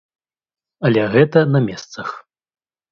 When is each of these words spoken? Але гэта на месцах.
Але 0.89 1.01
гэта 1.17 1.47
на 1.53 1.59
месцах. 1.71 2.09